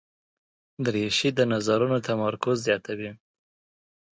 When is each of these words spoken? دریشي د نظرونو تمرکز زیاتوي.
دریشي 0.85 1.29
د 1.37 1.39
نظرونو 1.53 1.97
تمرکز 2.07 2.55
زیاتوي. 2.67 3.11